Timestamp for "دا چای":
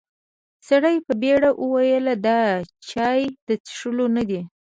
2.25-3.21